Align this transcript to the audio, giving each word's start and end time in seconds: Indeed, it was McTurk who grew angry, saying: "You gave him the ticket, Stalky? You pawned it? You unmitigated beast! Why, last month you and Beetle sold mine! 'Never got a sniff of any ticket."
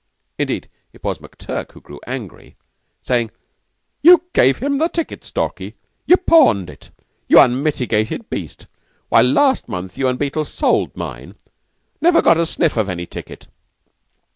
Indeed, 0.39 0.67
it 0.93 1.03
was 1.03 1.19
McTurk 1.19 1.73
who 1.73 1.79
grew 1.79 1.99
angry, 2.07 2.55
saying: 3.03 3.29
"You 4.01 4.23
gave 4.33 4.57
him 4.57 4.79
the 4.79 4.87
ticket, 4.89 5.23
Stalky? 5.23 5.75
You 6.07 6.17
pawned 6.17 6.71
it? 6.71 6.89
You 7.27 7.39
unmitigated 7.39 8.27
beast! 8.27 8.65
Why, 9.09 9.21
last 9.21 9.69
month 9.69 9.99
you 9.99 10.07
and 10.07 10.17
Beetle 10.17 10.45
sold 10.45 10.97
mine! 10.97 11.35
'Never 12.01 12.23
got 12.23 12.39
a 12.39 12.47
sniff 12.47 12.77
of 12.77 12.89
any 12.89 13.05
ticket." 13.05 13.47